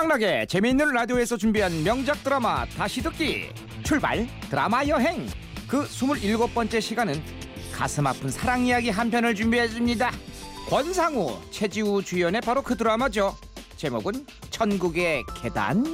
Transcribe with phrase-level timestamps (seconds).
[0.00, 3.50] 최양락의 재미있는 라디오에서 준비한 명작 드라마 다시 듣기.
[3.82, 5.26] 출발 드라마 여행.
[5.68, 7.22] 그 27번째 시간은
[7.70, 10.10] 가슴 아픈 사랑 이야기 한 편을 준비했습니다.
[10.70, 13.36] 권상우 최지우 주연의 바로 그 드라마죠.
[13.76, 15.84] 제목은 천국의 계단.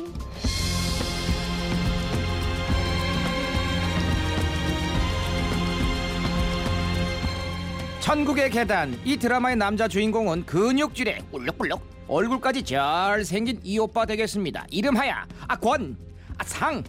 [7.98, 9.00] 천국의 계단.
[9.04, 14.66] 이 드라마의 남자 주인공은 근육질에 꿀럭꿀럭 얼굴까지 잘생긴 이 오빠 되겠습니다.
[14.70, 15.12] 이름하여
[15.48, 15.97] 아권.
[16.38, 16.83] 아 상.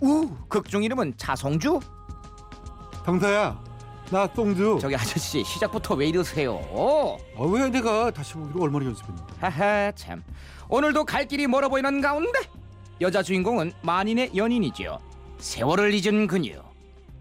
[0.00, 0.28] 우.
[0.48, 1.80] 극중 이름은 차성주?
[3.04, 3.62] 당사야
[4.10, 4.78] 나 똥주.
[4.80, 6.58] 저기 아저씨 시작부터 왜 이러세요?
[7.38, 9.34] 아, 왜 내가 다시 보기로 얼마나 연습했는데.
[9.40, 10.22] 하하 참.
[10.68, 12.38] 오늘도 갈 길이 멀어 보이는 가운데
[13.00, 14.98] 여자 주인공은 만인의 연인이지요.
[15.38, 16.62] 세월을 잊은 그녀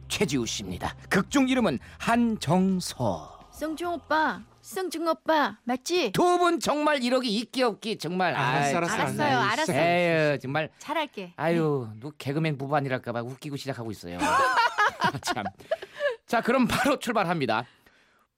[0.07, 0.95] 최지우 씨입니다.
[1.09, 6.11] 극중 이름은 한정서 성중 오빠, 성중 오빠 맞지?
[6.11, 9.51] 두 분 정말 이러기 있기 없기 정말 알았어, 아이, 알았어, 알았어요, 알았어.
[9.73, 9.77] 알았어요.
[9.77, 11.33] 에휴 정말 잘할게.
[11.35, 14.17] 아유 너 개그맨 부부 아니랄까봐 웃기고 시작하고 있어요
[15.21, 15.43] 참.
[16.25, 17.65] 자 그럼 바로 출발합니다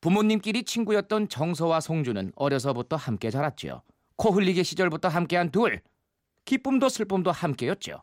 [0.02, 3.82] 부모님끼리 친구였던 정서와 송주는 어려서부터 함께 자랐죠
[4.18, 5.82] 코 흘리기 시절부터 함께한 둘
[6.44, 8.02] 기쁨도 슬픔도 함께였죠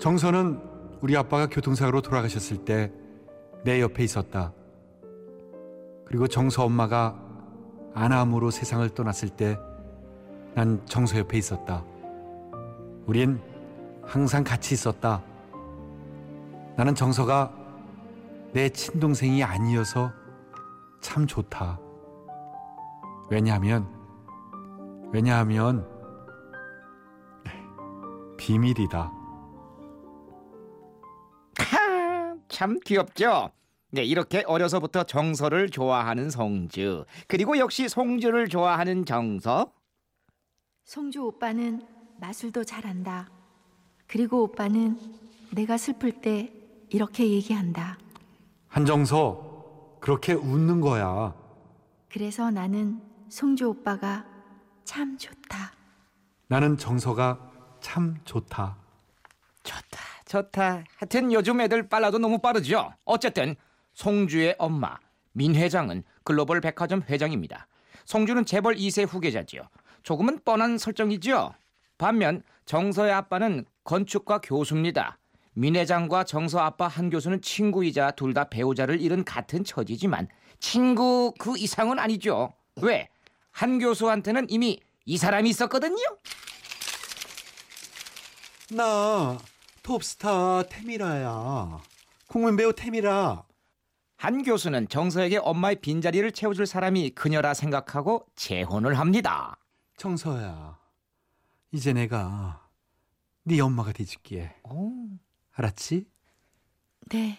[0.00, 0.71] 정서는
[1.02, 2.92] 우리 아빠가 교통사고로 돌아가셨을 때
[3.64, 4.52] 내 옆에 있었다.
[6.04, 7.16] 그리고 정서 엄마가
[7.94, 9.56] 안암으로 세상을 떠났을 때
[10.54, 11.82] 난 정서 옆에 있었다.
[13.06, 13.40] 우린
[14.04, 15.22] 항상 같이 있었다.
[16.76, 17.54] 나는 정서가
[18.52, 20.12] 내 친동생이 아니어서
[21.00, 21.78] 참 좋다.
[23.30, 23.88] 왜냐하면
[25.10, 25.86] 왜냐하면
[28.36, 29.10] 비밀이다
[32.62, 33.50] 참 귀엽죠
[33.90, 39.72] 네 이렇게 어려서부터 정서를 좋아하는 송주 그리고 역시 송주를 좋아하는 정서
[40.84, 41.84] 성주 오빠는
[42.20, 43.28] 마술도 잘한다.
[44.06, 44.96] 그리고 오빠는
[45.50, 46.52] 내가 슬플 때
[46.90, 47.98] 이렇게 얘기한다.
[48.68, 51.34] 한정서 그렇게 웃는 거야.
[52.08, 54.24] 그래서 나는 성주 오빠가
[54.84, 55.72] 참 좋다.
[56.46, 57.40] 나는 정서가
[57.80, 58.81] 참 좋다.
[60.32, 60.84] 좋다.
[60.96, 62.94] 하여튼 요즘 애들 빨라도 너무 빠르죠.
[63.04, 63.54] 어쨌든
[63.92, 64.96] 송주의 엄마
[65.32, 67.66] 민 회장은 글로벌 백화점 회장입니다.
[68.06, 69.62] 송주는 재벌 2세 후계자지요.
[70.02, 71.54] 조금은 뻔한 설정이죠
[71.98, 75.18] 반면 정서의 아빠는 건축과 교수입니다.
[75.52, 80.28] 민 회장과 정서 아빠 한 교수는 친구이자 둘 다 배우자를 잃은 같은 처지지만
[80.58, 82.54] 친구 그 이상은 아니죠.
[82.76, 83.10] 왜?
[83.50, 85.98] 한 교수한테는 이미 이 사람이 있었거든요.
[88.70, 89.36] 나
[89.82, 91.80] 톱스타 테미라야.
[92.28, 93.44] 국민 배우 테미라.
[94.16, 99.56] 한 교수는 정서에게 엄마의 빈자리를 채워줄 사람이 그녀라 생각하고 재혼을 합니다.
[99.96, 100.78] 정서야.
[101.72, 102.68] 이제 내가
[103.42, 104.54] 네 엄마가 돼줄게.
[104.62, 104.92] 어,
[105.52, 106.06] 알았지?
[107.10, 107.38] 네,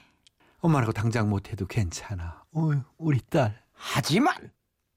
[0.59, 2.43] 엄마라고 당장 못해도 괜찮아.
[2.51, 3.63] 어휴, 우리 딸.
[3.71, 4.51] 하지만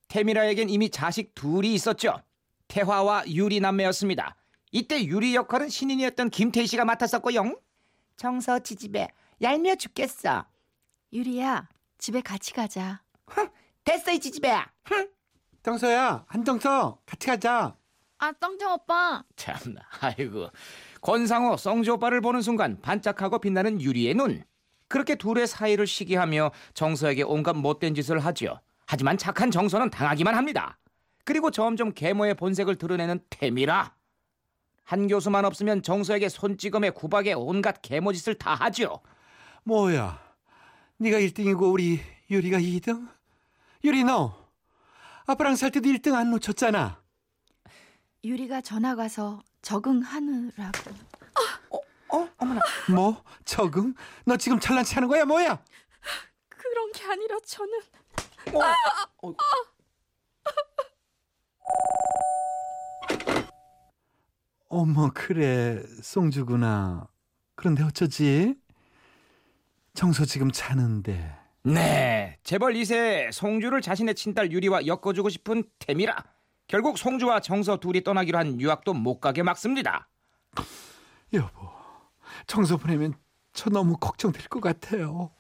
[0.09, 2.21] 태미라에겐 이미 자식 둘이 있었죠.
[2.67, 4.35] 태화와 유리 남매였습니다.
[4.73, 7.55] 이때 유리 역할은 신인이었던 김태희 씨가 맡았었고요.
[8.17, 9.09] 정서 지집에
[9.43, 10.45] 얄미워 죽겠어.
[11.13, 11.69] 유리야,
[11.99, 13.03] 집에 같이 가자.
[13.85, 14.67] 됐어 이 지집애야.
[15.63, 17.77] 정서야, 한정서 같이 가자.
[18.19, 19.23] 아, 성중 오빠.
[19.37, 20.49] 참나 아이고
[21.03, 24.43] 권상호 성주 오빠를 보는 순간 반짝하고 빛나는 유리의 눈
[24.89, 30.79] 그렇게 둘의 사이를 시기하며 정서에게 온갖 못된 짓을 하지요 하지만 착한 정서는 당하기만 합니다
[31.25, 33.95] 그리고 점점 계모의 본색을 드러내는 태미라
[34.87, 39.01] 한 교수만 없으면 정서에게 손찌검에 구박에 온갖 계모짓을 다 하지요
[39.65, 40.25] 뭐야?
[40.99, 43.09] 네가 1등이고 우리 유리가 2등?
[43.83, 44.47] 유리 너
[45.27, 47.03] 아빠랑 살 때도 1등 안 놓쳤잖아.
[48.25, 50.91] 유리가 전화 가서 적응하느라고.
[52.13, 52.29] 어?
[52.39, 52.61] 어머나
[52.95, 53.25] 뭐?
[53.45, 53.93] 적응?
[54.25, 55.61] 너 지금 잘난 체하는 거야 뭐야?
[56.49, 57.81] 그런 게 아니라 저는
[58.55, 58.61] 어,
[59.29, 59.35] 어,
[64.79, 67.09] 어머 그래 송주구나.
[67.55, 68.55] 그런데 어쩌지?
[69.95, 71.35] 정서 지금 자는데.
[71.63, 76.23] 네, 재벌 2세 송주를 자신의 친딸 유리와 엮어주고 싶은 태미라.
[76.69, 80.11] 결국 송주와 정서 둘이 떠나기로 한 유학도 못 가게 막습니다.
[81.33, 81.49] 여보,
[82.47, 83.15] 정서 보내면
[83.55, 85.31] 저 너무 걱정될 것 같아요.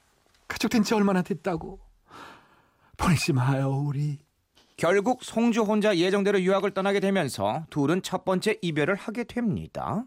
[0.48, 1.78] 가족 된 지 얼마나 됐다고.
[2.96, 4.18] 보내지 마요 우리.
[4.76, 10.04] 결국 송주 혼자 예정대로 유학을 떠나게 되면서 둘은 첫 번째 이별을 하게 됩니다.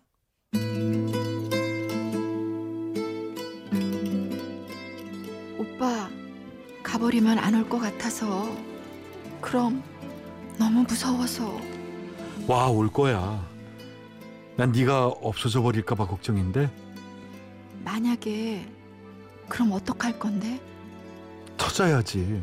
[5.57, 6.09] 오빠
[6.83, 8.55] 가버리면 안 올 것 같아서
[9.41, 9.83] 그럼
[10.57, 11.59] 너무 무서워서.
[12.47, 13.47] 와 올 거야.
[14.57, 16.69] 난 네가 없어져 버릴까 봐 걱정인데
[17.83, 18.67] 만약에
[19.47, 20.59] 그럼 어떡할 건데?
[21.57, 22.41] 찾아야지.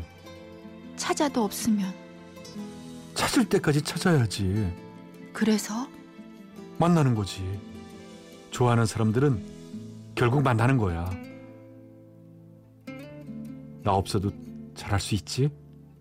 [0.95, 1.93] 찾아도 없으면.
[3.17, 4.71] 찾을 때까지 찾아야지.
[5.33, 5.87] 그래서
[6.77, 7.41] 만나는 거지.
[8.51, 9.41] 좋아하는 사람들은
[10.13, 11.09] 결국 만나는 거야.
[13.83, 14.31] 나 없어도
[14.75, 15.49] 잘할 수 있지?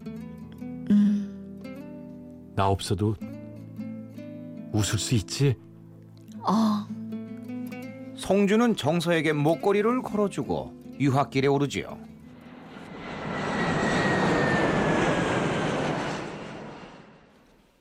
[0.07, 1.63] 음.
[2.55, 3.17] 나 없어도
[4.73, 5.57] 웃을 수 있지?
[6.41, 6.87] 어.
[8.17, 11.99] 송주는 정서에게 목걸이를 걸어주고 유학길에 오르지요.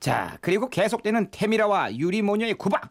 [0.06, 2.90] 자, 그리고 계속되는 태미라와 유리모녀의 구박.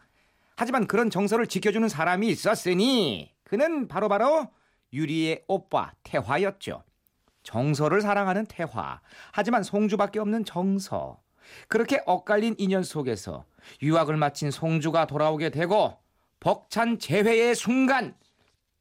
[0.58, 4.50] 하지만 그런 정서를 지켜주는 사람이 있었으니 그는 바로 바로
[4.92, 6.84] 유리의 오빠 태화였죠.
[7.44, 9.00] 정서를 사랑하는 태화.
[9.32, 11.22] 하지만 송주밖에 없는 정서.
[11.70, 13.46] 그렇게 엇갈린 인연 속에서
[13.82, 15.98] 유학을 마친 송주가 돌아오게 되고
[16.42, 18.14] 벅찬 재회의 순간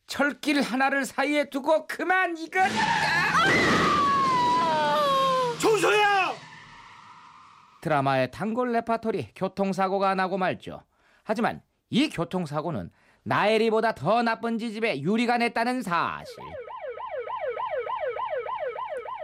[0.09, 2.69] 철길 하나를 사이에 두고 그만 이건
[5.61, 6.15] 정서야!
[7.89, 10.83] 드라마의 단골 레파토리 교통사고가 나고 말죠.
[11.23, 11.61] 하지만
[11.91, 12.91] 이 교통사고는
[13.25, 16.35] 나엘이보다 더 나쁜 지집애 유리가 냈다는 사실.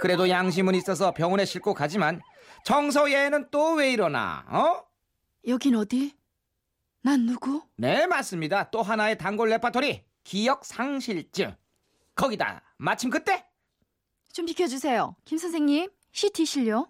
[0.02, 2.20] 그래도 양심은 있어서 병원에 싣고 가지만
[2.64, 4.44] 정서 얘는 또 왜 이러나?
[4.48, 4.82] 어?
[5.48, 6.14] 여긴 어디?
[7.02, 7.62] 난 누구?
[7.76, 8.70] 네 맞습니다.
[8.70, 11.54] 또 하나의 단골 레파토리 기억 상실증.
[12.14, 13.46] 거기다 마침 그때
[14.34, 15.16] 좀 비켜주세요.
[15.24, 16.86] 김 선생님, CT 실려?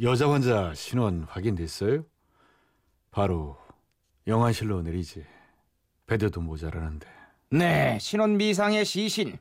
[0.00, 2.04] 여자 환자 신원 확인됐어요?
[3.10, 3.56] 바로
[4.28, 5.24] 영안실로 내리지.
[6.06, 7.08] 배드도 모자라는데.
[7.50, 9.36] 네, 신원 미상의 시신.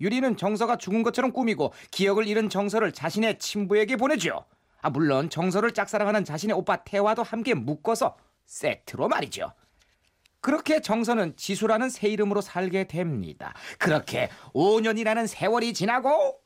[0.00, 4.44] 유리는 정서가 죽은 것처럼 꾸미고 기억을 잃은 정서를 자신의 친부에게 보내죠.
[4.80, 8.16] 아, 물론 정서를 짝사랑하는 자신의 오빠 태화도 함께 묶어서
[8.46, 9.52] 세트로 말이죠.
[10.40, 13.52] 그렇게 정서는 지수라는 새 이름으로 살게 됩니다.
[13.78, 16.40] 그렇게 5년이라는 세월이 지나고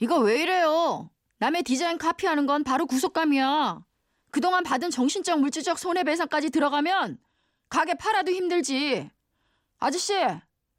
[0.00, 1.10] 이거 왜 이래요?
[1.38, 3.84] 남의 디자인 카피하는 건 바로 구속감이야.
[4.30, 7.18] 그동안 받은 정신적 물질적 손해배상까지 들어가면
[7.68, 9.10] 가게 팔아도 힘들지.
[9.78, 10.14] 아저씨,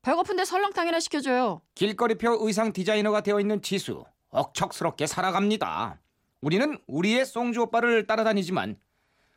[0.02, 1.62] 배고픈데 설렁탕이나 시켜줘요.
[1.76, 6.00] 길거리표 의상 디자이너가 되어 있는 지수 억척스럽게 살아갑니다.
[6.42, 8.80] 우리는 우리의 송주 오빠를 따라다니지만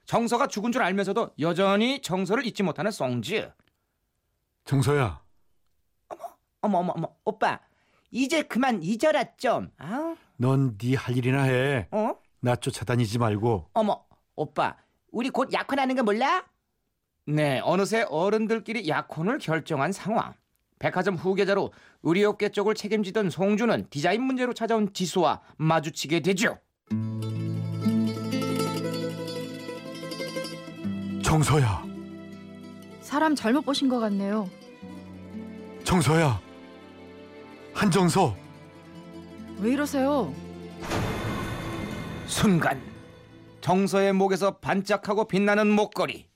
[0.06, 3.50] 정서가 죽은 줄 알면서도 여전히 정서를 잊지 못하는 송주.
[4.64, 5.22] 정서야,
[6.62, 7.60] 어머 어머 어머 오빠
[8.14, 9.70] 이제 그만 잊어라 좀.
[9.78, 11.88] 아, 넌네 할 일이나 해.
[11.90, 12.14] 어?
[12.40, 13.70] 나 쫓아다니지 말고.
[13.74, 14.04] 어머
[14.36, 14.76] 오빠
[15.10, 16.44] 우리 곧 약혼하는 거 몰라?
[17.26, 20.32] 네 어느새 어른들끼리 약혼을 결정한 상황.
[20.78, 21.72] 백화점 후계자로
[22.04, 26.58] 의료업계 쪽을 책임지던 송주는 디자인 문제로 찾아온 지수와 마주치게 되죠.
[31.24, 31.84] 정서야,
[33.00, 34.48] 사람 잘못 보신 것 같네요.
[35.82, 36.40] 정서야.
[37.74, 38.34] 한정서.
[39.58, 40.32] 왜 이러세요?
[42.26, 42.80] 순간
[43.60, 46.26] 정서의 목에서 반짝하고 빛나는 목걸이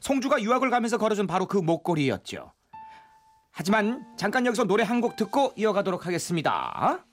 [0.00, 2.52] 송주가 유학을 가면서 걸어준 바로 그 목걸이였죠
[3.52, 7.04] 하지만 잠깐 여기서 노래 한 곡 듣고 이어가도록 하겠습니다